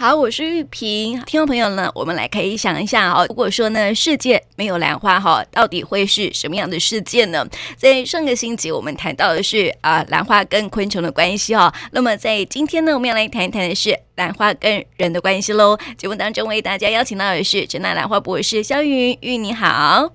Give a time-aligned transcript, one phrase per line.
[0.00, 1.20] 好，我是玉萍。
[1.26, 7.46] 听众朋友呢，我们来可以想一下哦，如果说呢，世界没有兰花哈，到底会是什么样的世界呢？
[7.76, 11.70] 在上个星期我们谈到的是啊，兰花跟昆虫的关系哈。
[11.92, 15.76] 那么在今天呢，我们要来谈一谈的是兰花跟人的关系喽。
[15.98, 20.10] 节目当中为大家邀请到的是陈大兰花博士肖云玉，你好。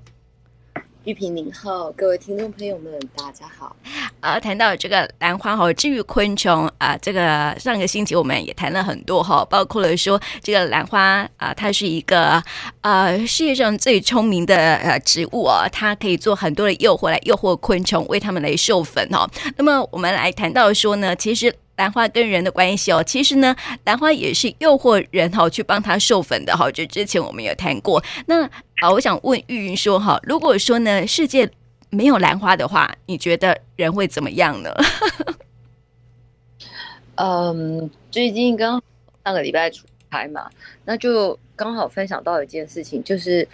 [1.06, 3.76] 玉萍您好，各位听众朋友们，大家好。
[4.22, 12.44] 啊，谈到这个兰花哈，至于昆虫啊，这个上个星期我们也谈了很多哈，包括了说这个兰花啊，它是一个
[12.82, 19.30] 呃世界上最聪明的呃植物啊，它可以做很多的诱惑来诱惑昆虫，为它们来授粉哈。
[19.58, 21.54] 那么我们来谈到说呢，其实。
[21.78, 26.72] 兰花跟人的关系哦，其实呢，兰花也是诱惑人哈去帮它授粉的哈。
[26.72, 28.04] 就之前我们有谈过。
[28.28, 28.44] 那
[28.82, 31.50] 啊，我想问玉云说哈，如果说呢，世界
[31.90, 34.74] 没有兰花的话，你觉得人会怎么样呢？
[37.16, 38.82] 嗯，最近刚
[39.24, 40.50] 上个礼拜出差嘛，
[40.84, 43.48] 那就刚好分享到一件事情，就是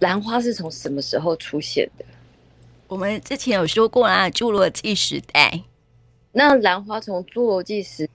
[0.00, 2.04] 兰花是从什么时候出现的？
[2.86, 5.62] 我们之前有说过啦，侏罗纪时代。
[6.36, 8.10] 那兰花从侏罗纪时，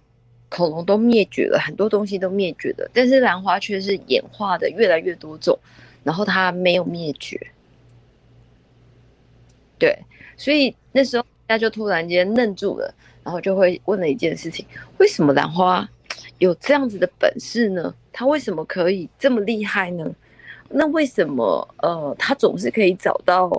[0.50, 5.58] 恐龙都灭绝了，很多东西都灭绝了，但是兰花却是演化的越来越多种，
[6.04, 7.40] 然后它没有灭绝。
[9.78, 9.98] 对，
[10.36, 14.66] 所以那时候大家就突然间愣住了，然后就会问了一件事情：
[14.98, 15.90] 为什么兰花
[16.40, 17.96] 有这样子的本事呢？
[18.12, 20.14] 它为什么可以这么厉害呢？
[20.68, 23.50] 那为什么呃，它总是可以找到？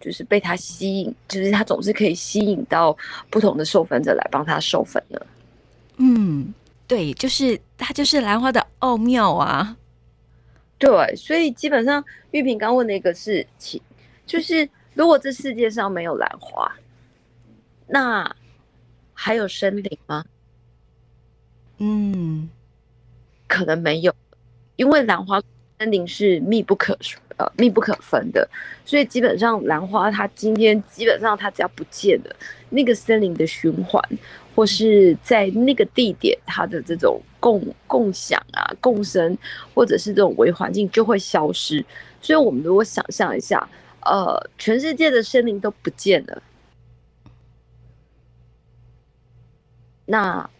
[0.00, 2.96] 就是被它吸引，就是它总是可以吸引到
[3.28, 5.20] 不同的授粉者来帮它授粉呢。
[5.98, 6.54] 嗯，
[6.86, 9.76] 对，就是它就是兰花的奥妙啊。
[10.78, 13.80] 对，所以基本上玉萍刚问的一个事情，
[14.24, 16.74] 就是如果这世界上没有兰花，
[17.86, 18.34] 那
[19.12, 20.24] 还有森林吗？
[21.76, 22.48] 嗯，
[23.46, 24.14] 可能没有，
[24.76, 25.42] 因为兰花
[25.80, 26.96] 森林是密不可。
[27.38, 28.46] 呃，密不可分的，
[28.84, 32.36] 所以基本上兰花它今天基本上它只要不见了，
[32.68, 33.98] 那个森林的循环，
[34.54, 39.38] 或是在那个地点它的这种共共享啊、共生，
[39.72, 41.82] 或者是这种微环境就会消失。
[42.20, 43.66] 所以我们如果想象一下，
[44.02, 46.42] 呃，全世界的森林都不见了，
[50.04, 50.50] 那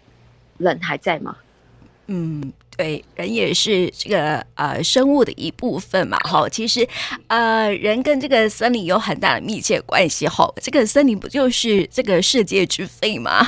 [0.56, 1.36] 人还在吗？
[2.06, 2.50] 嗯。
[2.80, 6.88] 对，人也是这个呃生物的一部分嘛，哈，其实
[7.26, 13.46] 呃人跟这个森林有很大的密切关系，哈，这个森林不就是这个世界之肺吗？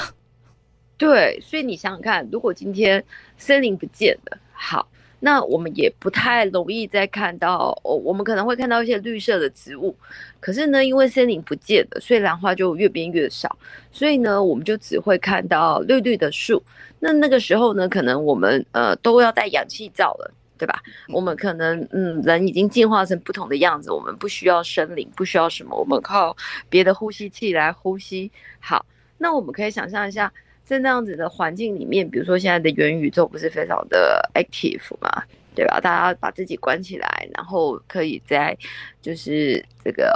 [0.98, 3.02] 对，所以你想想看，如果今天
[3.38, 4.86] 森林不见了，好。
[5.24, 9.94] 那我们也不太容易再看到哦，我们可能会看到一些绿色的植物，
[10.40, 13.56] 可是呢，因为森林不见了，所以兰花就越变越少，
[13.92, 16.60] 所以呢，我们就只会看到绿绿的树。
[16.98, 20.28] 那那个时候呢，可能我们呃都要戴氧气罩了，
[20.58, 20.82] 对吧？
[21.08, 26.36] 我们可能嗯，人已经进化成不同的样子，我们不需要森林，不需要什么，我们靠
[26.68, 28.28] 别的呼吸器来呼吸。
[28.58, 28.84] 好，
[29.18, 30.32] 那我们可以想象一下。
[30.64, 35.22] 在那样子的环境里面，比如说现在的元宇宙不是非常的 active 嘛，
[35.54, 35.80] 对吧？
[35.80, 38.56] 大家把自己关起来，然后可以在
[39.00, 40.14] 就是这个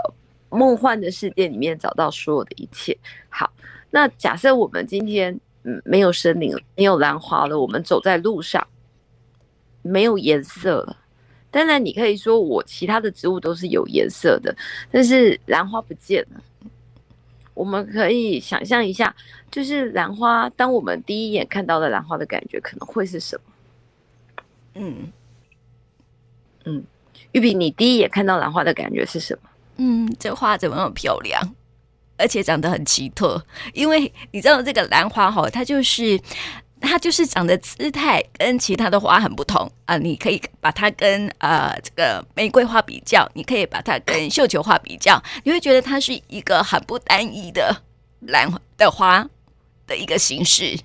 [0.48, 2.96] 梦幻的世界里面找到所有的一切。
[3.28, 3.52] 好，
[3.90, 8.66] 那假设我们今天嗯没有森林，没有兰花了，我们走在路上
[9.82, 10.96] 没有颜色了。
[11.50, 14.54] 当然，你可以说我其他的植物都是有颜色的，
[14.90, 16.40] 但是兰花不见了。
[17.56, 19.12] 我们可以想象一下，
[19.50, 24.42] 就是兰花，当我们第一眼看到的兰花的感觉可能会是什么？
[24.74, 25.12] 嗯
[26.66, 26.84] 嗯，
[27.32, 29.48] 玉萍，你第一眼看到兰花的感觉是什么？
[29.78, 31.42] 嗯，这花怎么那么漂亮，
[32.18, 33.42] 而且长得很奇特？
[33.72, 36.20] 因为你知道这个兰花哈，它就是。
[36.78, 39.98] 它就是长的姿态跟其他的花很不同啊、呃！
[39.98, 47.74] 你可以把它跟呃这个玫瑰花比较，你可以把它跟绣球花比较，你会觉得它是一个很不单一的
[48.20, 49.26] 兰的花
[49.86, 50.78] 的一个形式。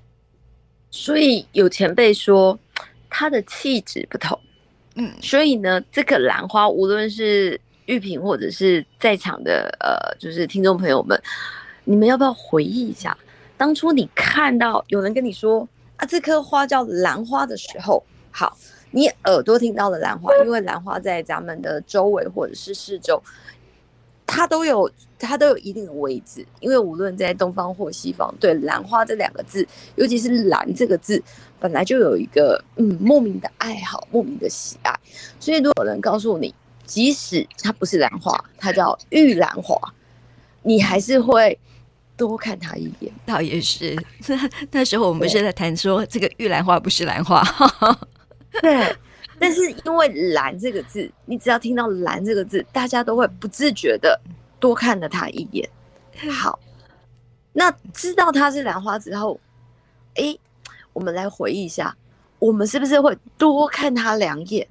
[0.90, 2.58] 所以有前辈说
[3.10, 4.38] 它的气质不同，
[4.94, 11.22] 嗯，所以呢，这个兰花无论是玉萍或者是在场的呃，就是听众朋友们，
[11.84, 13.16] 你们要不要回忆一下，
[13.58, 15.68] 当初你看到有人跟你说？
[16.02, 18.02] 啊，这棵花叫兰花的时候，
[18.32, 18.58] 好，
[18.90, 23.22] 你耳朵听到了兰花，因为兰花在咱们的周围或者是四周，
[24.26, 26.44] 它都有它都有一定的位置。
[26.58, 29.64] 因为无论在东方或西方，对兰花这两个字，
[29.94, 31.22] 尤其是“兰”这个字，
[31.60, 34.92] 本来就有一个嗯莫名的爱好，莫名的喜爱。
[35.38, 36.52] 所以，如果有人告诉你，
[36.84, 39.78] 即使它不是兰花，它叫玉兰花，
[40.62, 41.56] 你还是会
[42.16, 43.12] 多看他一眼。
[43.26, 43.96] 倒也是，
[44.28, 47.42] 那 那时候我们不是在谈说这个玉兰花不是兰花，
[48.60, 48.96] 对。
[49.38, 54.20] 但是因为“兰”这个字，你只要听到“兰”这个字，大家都会不自觉的
[54.60, 55.68] 多看了他一眼。
[56.30, 56.60] 好，
[57.52, 59.40] 那知道它是兰花之后，
[60.14, 60.38] 哎，
[60.92, 61.96] 我们来回忆一下，
[62.38, 64.68] 我们是不是会多看他两眼，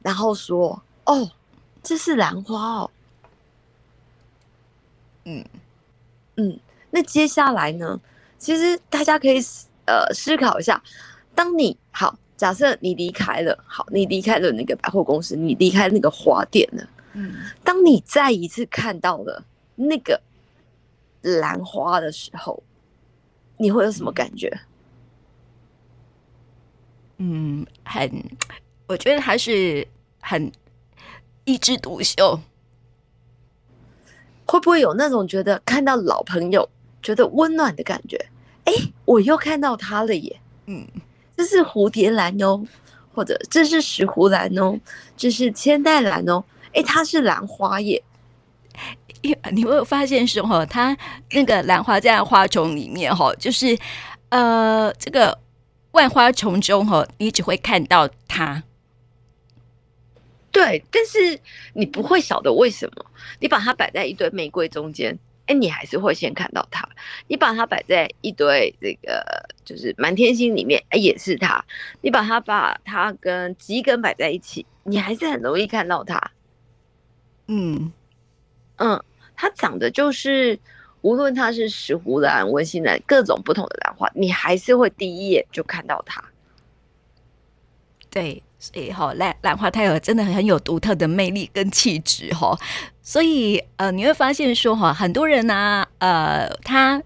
[0.00, 1.30] 然后说：“哦，
[1.82, 2.90] 这是兰花哦。”
[5.24, 5.44] 嗯
[6.36, 6.58] 嗯，
[6.90, 8.00] 那接下来呢？
[8.38, 9.38] 其实大家可以
[9.86, 10.82] 呃思考一下。
[11.34, 19.44] 当你好，假设你离开了，好，你离开了那个百货公司，你离开那个花店了，嗯，当你再一次看到了
[19.76, 20.20] 那个
[21.22, 22.62] 兰花的时候，
[23.56, 24.52] 你会有什么感觉？
[27.18, 28.24] 嗯，很，
[28.86, 29.86] 我觉得还是
[30.20, 30.52] 很
[31.44, 32.38] 一枝独秀。
[34.46, 36.68] 会不会有那种觉得看到老朋友，
[37.02, 38.16] 觉得温暖的感觉？
[38.64, 38.72] 哎，
[39.04, 40.86] 我又看到他了耶，嗯。
[41.36, 42.64] 这是蝴蝶兰哦，
[43.12, 44.78] 或者这是石斛兰哦，
[45.16, 46.44] 这是千代兰哦。
[46.72, 48.00] 哎，它是兰花耶。
[49.50, 50.96] 你会有发现说哈，它
[51.32, 53.76] 那个兰花在花丛里面哈，就是
[54.28, 55.36] 呃，这个
[55.90, 58.62] 万花丛中哈，你只会看到它。
[60.54, 61.36] 对，但是
[61.72, 63.04] 你不会晓得为什么，
[63.40, 65.18] 你把它摆在一堆玫瑰中间。
[65.46, 66.88] 哎，你还是会先看到它。
[67.26, 69.22] 你把它摆在一堆这个
[69.64, 71.62] 就是满天星里面，哎，也是它。
[72.00, 76.30] 你把它把它跟桔梗摆在一起，你还是很容易看到它。
[77.48, 77.92] 嗯
[78.76, 79.04] 嗯，
[79.34, 80.56] 它长的就是，
[81.02, 86.24] 无论它是石斛兰、文心兰，各种不同的兰花，你还是会第一眼就看到它。
[88.08, 88.40] 对。
[88.72, 92.58] 所以哈，兰兰花它有真的很有独特的魅力跟气质哈，
[93.02, 97.02] 所以呃，你会发现说哈，很多人呢、呃，他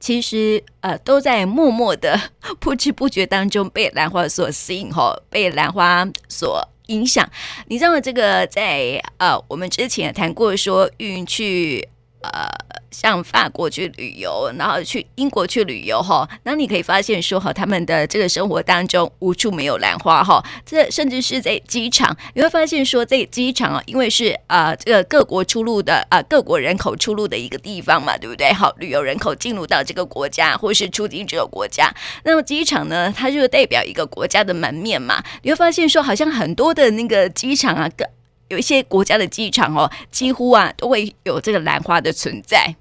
[0.00, 2.18] 其实呃都在默默的
[2.58, 7.28] 不知不觉当中被兰花所吸引哈，被兰花所影响。
[7.66, 11.86] 你知道这个在呃我们之前谈过说运去
[12.22, 12.72] 呃。
[12.92, 20.44] 像法国去旅游，然后去英国去旅游哈，那你可以发现说哈，他们的这个生活当中无处没有兰花哈。
[20.66, 28.52] 这甚至是在机场，你会发现说，在机场啊，因为是啊、这个各国出入的啊、各国人口出入的一个地方嘛，对不对？
[28.52, 31.90] 好，旅游人口进入到这个国家，或是出境这个国家，
[32.24, 35.24] 那么机场呢，它就代表一个国家的门面嘛。
[35.40, 38.04] 你会发现说，好像很多的那个机场啊，各
[38.52, 42.76] 有一些国家的机场哦，几乎啊都会有这个兰花的存在。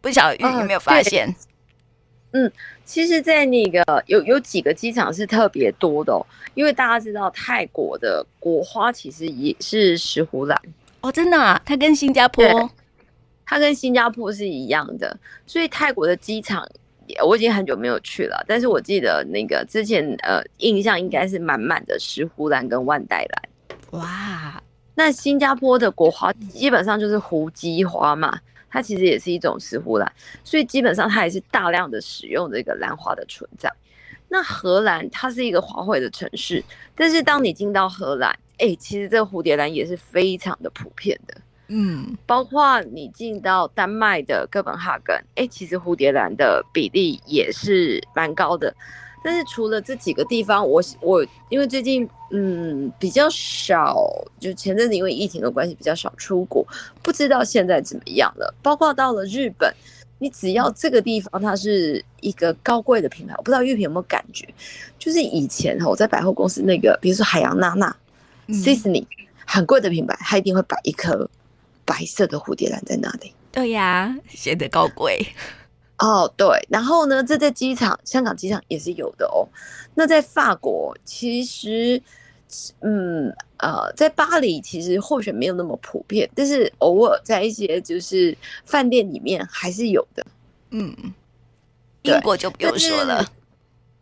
[0.00, 1.28] 不晓得玉有没有发现？
[2.32, 2.50] 嗯，
[2.82, 6.24] 其实，在那个有有几个机场是特别多的哦，
[6.54, 10.58] 因为大家知道泰国的国花其实也是石斛兰
[11.02, 12.70] 哦，真的啊，它跟新加坡，
[13.44, 15.14] 它跟新加坡是一样的，
[15.46, 16.66] 所以泰国的机场
[17.26, 23.42] 我已经很久没有去了，但是我记得那个之前呃印象应该是满满的石斛兰跟万代兰。
[23.92, 24.62] 哇，
[24.94, 28.38] 那新加坡的国花基本上就是胡姬花嘛。
[28.70, 30.12] 它其实也是一种石斛兰，
[30.44, 33.72] 所以基本上它也是大量的使用这个兰花的存在。
[34.28, 36.62] 那荷兰它是一个花卉的城市，
[36.94, 41.34] 但是当你进到荷兰，哎、欸，其实这个蝴蝶兰也是非常的普遍的。
[41.68, 48.74] 嗯，包括你进到丹麦的哥本哈根，哎、欸，其实蝴蝶兰的比例也是蛮高的。
[49.22, 56.66] 但是除了这几个地方，我我因为最近嗯比较少，就前阵子因为疫情的关系比较少出国，
[57.02, 58.54] 不知道现在怎么样了。
[58.62, 59.72] 包括到了日本，
[60.18, 64.48] 你只要这个地方它是一个高贵的品牌，我不知道玉萍有没有感觉，
[64.98, 67.94] 就是以前哈我在百货公司那个，比如说海洋娜娜、
[68.46, 69.04] 嗯、Sisney
[69.44, 71.28] 很贵的品牌，它一定会摆一颗
[71.84, 73.32] 白色的蝴蝶兰在那里。
[73.50, 75.26] 对呀，显得高贵。
[75.98, 79.46] 哦，对，然后呢，这在机场，香港机场也是有的哦。
[79.94, 82.00] 那在法国，其实，
[82.80, 90.24] 嗯，呃，在巴黎其实或许没有那么普遍，但是偶尔在一些就是饭店里面还是有的。
[90.70, 90.94] 嗯，
[92.02, 93.26] 英国就不用说了。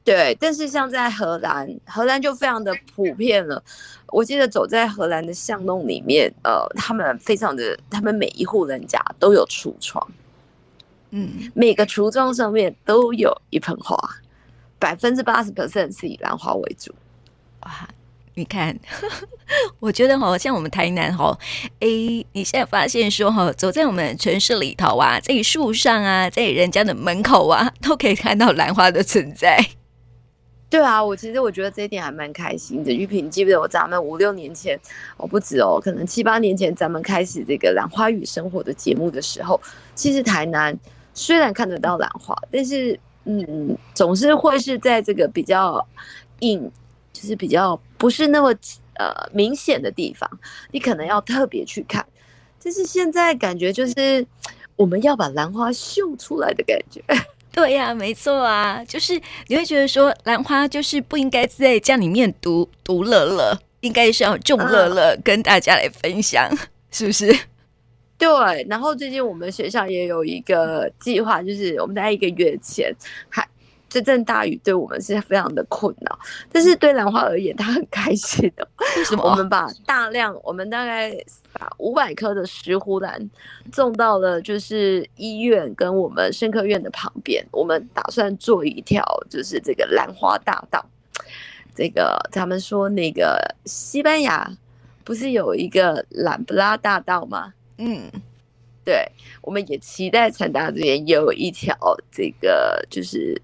[0.05, 3.61] 对，但是像在荷兰，荷兰就非常的普遍了。
[4.09, 10.07] 我记得走在荷兰的巷弄里面，呃，他们非常的，他们每一户人家都有橱窗。
[11.11, 13.97] 嗯，每个橱窗上面都有一盆花，
[14.79, 16.95] 百分之八十 percent 是以兰花为主。
[17.61, 17.89] 哇，
[18.35, 18.79] 你看，
[19.81, 21.39] 我觉得好像我们台南哈，
[21.81, 21.89] 哎，
[22.33, 29.59] 你现在发现说哈，走在我们城市里头啊，在树上啊，在人家的门口啊， 都可以看到兰花的存在。
[30.69, 32.93] 对啊，我其实我觉得这一点还蛮开心的。
[32.93, 34.79] 玉萍，记不记得我咱们五六年前，
[35.17, 39.61] 哦不止哦，可能七八年前咱们开始这个兰花与生活的节目的时候，
[39.95, 40.77] 其实台南
[41.17, 45.85] 虽然看得到兰花，但是嗯，总是会是在这个比较
[46.41, 46.71] 隐，
[47.13, 48.55] 就是比较不是那么
[48.95, 50.31] 呃明显的地方，
[50.71, 52.07] 你可能要特别去看。
[52.63, 54.27] 但是现在感觉就是
[54.77, 57.03] 我们要把兰花秀出来的感觉。
[57.51, 66.59] 对呀、啊，没错啊，就是你会觉得说兰花就是不应该在家里面独独乐乐，应该是要众乐乐跟大家来分享，啊、
[66.91, 67.35] 是不是？
[68.19, 68.67] 对。
[68.69, 72.95] 然后最近我们学校也有一个计划，就是我们在一个月前
[73.29, 73.47] 还。
[73.89, 76.19] 这阵大雨对我们是非常的困扰，
[76.53, 78.69] 但是对兰花而言，它很开心的。
[78.97, 79.23] 为什么？
[79.23, 81.17] 我们把大量，我们大概
[81.53, 83.31] 把五百棵的石斛兰
[83.73, 87.43] 种到了就是医院跟我们生科院的旁边。
[87.53, 90.85] 我们打算做一条就是这个兰花大道。
[91.75, 94.51] 这个他们说那个西班牙
[95.05, 97.55] 不是有一个兰布拉大道吗？
[97.79, 98.11] 嗯，
[98.85, 99.07] 对，
[99.43, 101.77] 我们也期待成大这边有一条
[102.11, 103.41] 这个就是。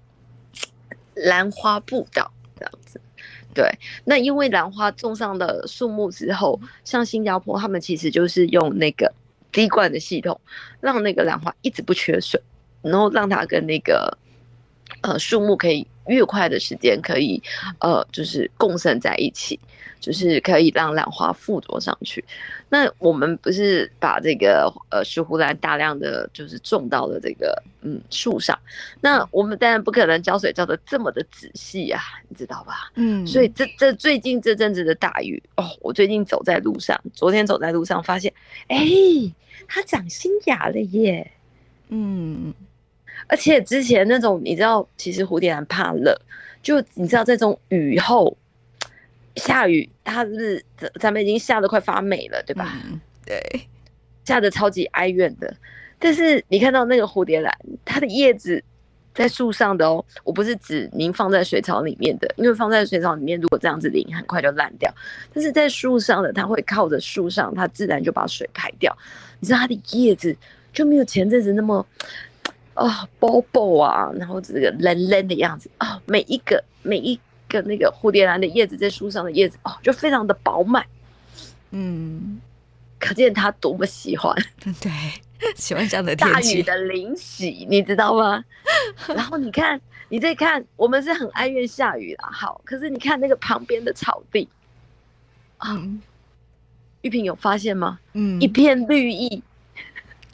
[1.15, 2.99] 兰花步道这样子，
[3.53, 3.69] 对，
[4.03, 9.13] 那因为兰花种上了树木之后，像新加坡，他们其实就是用那个
[9.51, 10.41] 滴灌的系统，
[10.81, 12.41] 让那个兰花一直不缺水，
[12.81, 14.17] 然后让它跟那个
[15.01, 17.39] 呃树木可以越快的时间可以
[17.79, 19.59] 呃就是共生在一起。
[20.03, 22.21] 就是可以让兰花附着上去。
[22.67, 28.59] 那我们不是把这个呃石斛兰大量的就是种到了这个嗯树上。
[28.99, 32.91] 那我们当然不可能浇水浇的这么的仔细啊，你知道吧？
[32.95, 33.25] 嗯。
[33.25, 38.33] 所以这这最近这阵子的大雨哦，我最近走在路上，昨天走在路上发现，
[38.67, 38.85] 哎，
[39.69, 41.31] 它长新芽了耶。
[41.87, 42.53] 嗯。
[43.27, 46.13] 而且之前那种你知道，其实蝴蝶兰怕冷，
[46.61, 48.37] 就你知道这种雨后。
[49.35, 50.65] 下雨，它是不是
[50.99, 52.73] 咱们已经下得快发霉了，对吧？
[52.85, 53.67] 嗯、对，
[54.23, 55.51] 下得超级哀怨的。
[55.97, 57.51] 但是你看到那个蝴蝶兰，
[57.83, 58.63] 它的叶子
[59.13, 64.93] 在树上的哦，我不是指您放在水槽里面的，因为放在水槽里面，如果这样子淋，很快就烂掉。
[65.33, 68.95] 但是在树上的，它会靠着树上，它自然就把水排掉。
[69.39, 70.35] 你知道它的叶子
[70.71, 71.85] 就没有前阵子那么
[72.73, 77.19] 啊包包啊，然后这个冷冷的样子啊、哦，每一个每一。
[77.53, 80.83] 跟那个蝴蝶兰的叶子在树上的叶子哦，就非常的饱满，
[81.69, 82.41] 嗯，
[82.97, 84.35] 可见他多么喜欢，
[84.81, 84.91] 对，
[85.55, 88.43] 喜欢这样的大雨的淋洗，你知道吗？
[89.07, 89.79] 然后你看，
[90.09, 94.49] 你再看，我们是很哀怨下雨啦，好，可是你看那个旁边的草地，
[95.59, 96.01] 啊、嗯，
[97.03, 97.99] 玉萍有发现吗？
[98.13, 99.43] 嗯，一片绿意。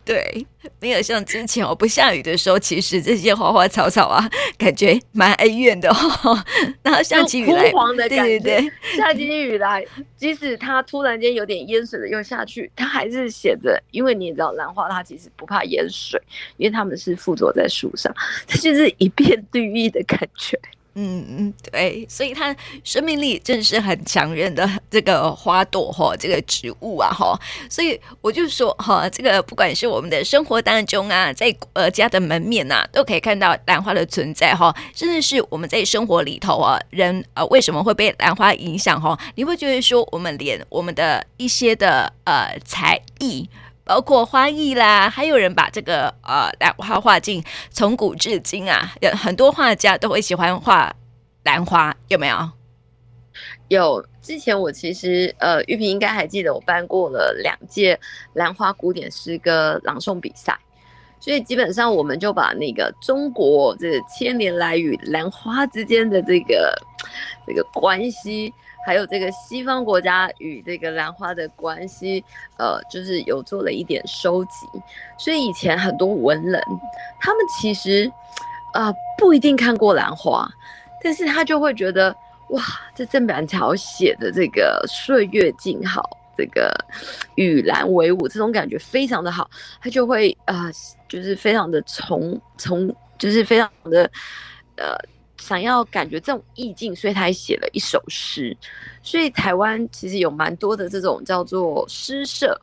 [0.10, 0.44] 对，
[0.80, 6.44] 没有像之前哦，不下雨的时候，其实这些花花草草啊，感觉蛮哀怨的哦。
[6.82, 7.72] 然后下起雨来，
[8.08, 9.86] 对对对，下起雨来，
[10.16, 16.20] 即使它突然间有点淹水了，又下去，它还是写着，因为你也知道，兰花它其实不怕淹水，
[16.58, 18.12] 因为它们是附着在树上，
[18.48, 20.60] 它就是一片绿意的感觉。
[20.96, 39.18] 嗯嗯，对，所以它生命力真是很强韧的这个花朵哈，这个植物啊哈，所以我就说哈，这个不管是我们的生活当中啊，在呃家的门面呐、啊，都可以看到兰花的存在哈，甚至是我们在生活里头啊，人呃为什么会被兰花影响哈？
[39.36, 43.48] 你会觉得说，我们连我们的一些的呃才艺。
[43.90, 50.96] 包括花艺啦，还有人把这个呃兰花画进，从古至今啊，有很多画家都会喜欢画
[51.44, 52.52] 兰花，有没有？
[53.70, 54.06] 有。
[54.22, 58.00] 之前我其实呃，玉萍应该还记得，我办过了两届
[58.34, 60.56] 兰花古典诗歌朗诵比赛，
[61.20, 66.72] 所以基本上我们就把那个中国这千年来与兰花之间的这个
[67.48, 68.54] 这个关系。
[68.86, 72.24] 还有这个西方国家与这个兰花的关系，
[72.58, 74.66] 呃，就是有做了一点收集。
[75.18, 76.62] 所以以前很多文人，
[77.20, 78.12] 他们其实，
[78.74, 80.50] 呃，不一定看过兰花，
[81.04, 82.16] 但是他就会觉得，
[82.50, 82.64] 哇，
[82.96, 86.74] 这郑板桥写的这个岁月静好，这个
[87.36, 89.50] 与兰为伍，这种感觉非常的好，
[89.82, 90.72] 他就会呃，
[91.08, 94.10] 就是非常的从从，就是非常的，
[94.78, 94.98] 呃。
[95.40, 98.56] 想要感觉这种意境，所以他还写了一首诗。
[99.02, 102.60] 所以台湾其实有蛮多的这种叫做诗社，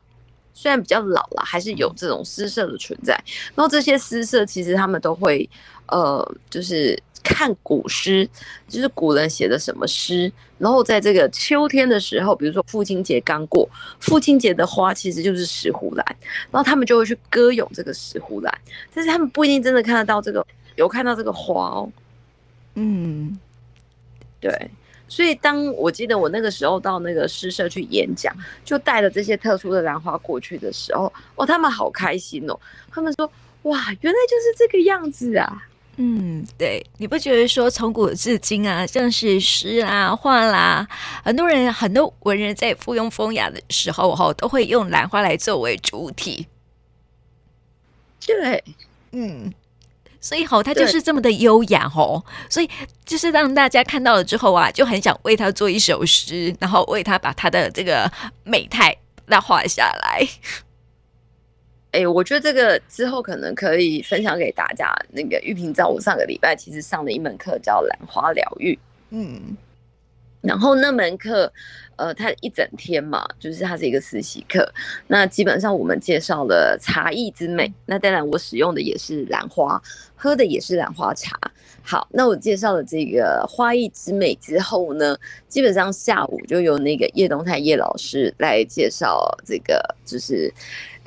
[0.53, 3.13] 虽然比较老了，还是有这种诗社的存在。
[3.55, 5.49] 然后这些诗社其实他们都会，
[5.87, 8.29] 呃，就是看古诗，
[8.67, 10.31] 就是古人写的什么诗。
[10.57, 13.69] 然后在这个秋天的时候，比如说父亲节刚过，
[13.99, 16.05] 父亲节的花其实就是石斛兰，
[16.51, 18.57] 然后他们就会去歌咏这个石斛兰。
[18.93, 21.91] 但是他们不一定真的看得到这个，有看到这个花哦。
[22.77, 23.37] 嗯，
[24.39, 24.71] 对。
[25.09, 32.59] 所以当我记得我那个时候到那个诗社去演讲，就带了这些特殊的兰花过去的时候，哦，他们好开心哦，
[32.91, 33.31] 他们说
[33.63, 35.63] 哇，原来就是这个样子啊。
[35.95, 40.85] 嗯，对，你不觉得说从古至今啊，像是诗啊、画啦，
[41.23, 46.45] 很多人很多文人在附庸风雅的时候，哈，都会用兰花来作为主体。
[48.25, 48.61] 对，
[49.13, 49.51] 嗯，
[50.19, 52.69] 所以吼，他就是这么的优雅吼，所以
[53.05, 58.11] 就是让大家看到了之后啊，就很想为他做一首诗，然后为他把他的这个
[58.43, 58.95] 美态
[59.27, 60.27] 那画下来。
[61.91, 64.93] 哎、欸，我觉得这个之后可能可以分享给大家。
[65.11, 68.77] 那个玉萍，在我上个礼拜其实上了一门课，叫兰花疗愈。
[69.09, 69.55] 嗯，
[70.41, 71.51] 然后那门课，
[71.95, 74.71] 呃，它一整天嘛，就是它是一个实习课。
[75.07, 77.73] 那基本上我们介绍了茶艺之美。
[77.85, 79.81] 那当然，我使用的也是兰花，
[80.15, 81.37] 喝的也是兰花茶。
[81.81, 85.17] 好，那我介绍了这个花艺之美之后呢，
[85.47, 90.53] 基本上下午就由那个叶东泰叶老师来介绍这个，就是。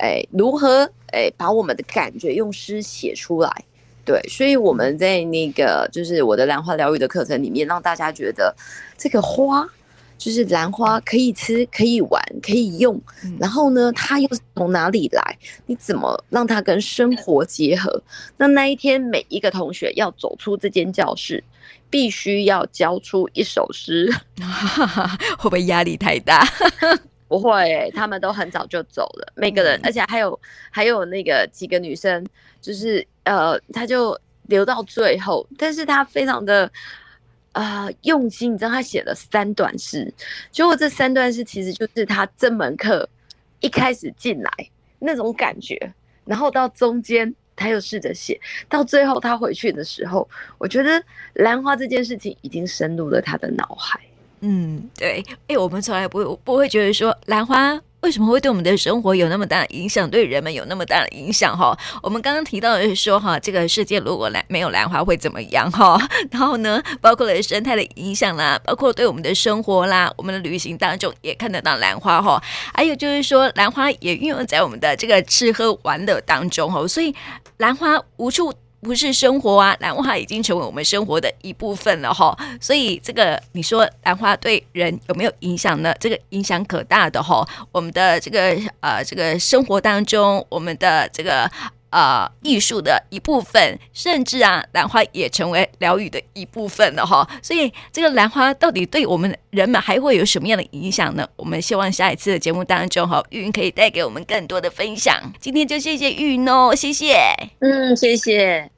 [0.03, 3.65] 哎，如何哎把我们的感觉用诗写出来？
[4.03, 8.55] 对，所以我们在那个就是我的兰花疗愈的课程里面，让大家觉得
[8.97, 9.67] 这个花
[10.17, 12.99] 就是兰花，可以吃，可以玩，可以用。
[13.39, 15.37] 然后呢，它又是从哪里来？
[15.65, 18.01] 你怎么让它跟生活结合？
[18.37, 21.43] 那那一天每一个同学要走出这间教室，
[21.89, 24.11] 必须要交出一首诗，
[25.37, 26.47] 会不会压力太大？
[27.31, 30.37] 不会，他们都很早就走了，每个人，而且还有
[30.69, 32.27] 还有那个几个女生，
[32.59, 36.69] 就是呃，他就留到最后，但是他非常的
[37.53, 40.13] 呃用心，你知道他写了三段诗，
[40.51, 43.07] 结果这三段诗其实就是他这门课
[43.61, 44.51] 一开始进来
[44.99, 45.93] 那种感觉，
[46.25, 51.01] 然后到中间他又试着写，到最后他回去的时候，我觉得
[51.35, 53.97] 兰花这件事情已经深入了他的脑海。
[54.41, 61.77] 嗯，对，哎，我们从来不会不会觉得说兰花为什么会对我们的生活有那么大的影响，对人们有那么大的影响哈。
[62.01, 65.95] 我们刚刚提到的是说哈，这个世界如果兰没有兰花会怎么样哈？
[66.31, 72.41] 然后呢，包括了生态的影响啦，包括对我们的生活啦，我们的旅行当中也看得到兰花哈。
[72.73, 77.13] 还有就是说，兰花也运用在我们的这个吃喝玩乐当中哈，所以
[77.57, 78.51] 兰花无处。
[78.81, 82.37] 不是生活啊，兰花已经成为我们生活的一部分了哈。
[82.59, 85.93] 所以这个你说兰花对人有没有影响呢？
[85.99, 87.47] 这个影响可大的哈。
[87.71, 91.49] 我们的这个呃这个生活当中，我们的这个。
[91.91, 97.29] 呃，艺术的一部分，甚至啊，兰花也成为疗愈的一部分了哈。
[97.43, 101.27] 所以，这个兰花到底对我们人们还会有什么样的影响呢？
[101.35, 105.15] 我们希望下一次的节目当中哈，玉云可以带给我们更多的分享。
[105.39, 107.15] 今天就谢谢玉云哦，谢谢，
[107.59, 108.71] 嗯，谢谢。